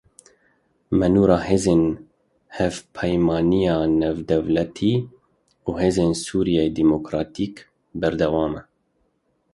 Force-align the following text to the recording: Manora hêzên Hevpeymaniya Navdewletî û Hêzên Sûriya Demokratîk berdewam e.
Manora 0.99 1.37
hêzên 1.47 1.83
Hevpeymaniya 2.57 3.77
Navdewletî 3.99 4.95
û 5.67 5.69
Hêzên 5.81 6.13
Sûriya 6.25 6.63
Demokratîk 6.79 7.55
berdewam 7.99 8.53
e. 8.61 8.61